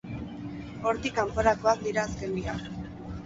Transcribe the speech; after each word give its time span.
Hortik 0.91 1.15
kanporakoak 1.19 1.85
dira 1.89 2.05
azken 2.09 2.35
biak. 2.41 2.65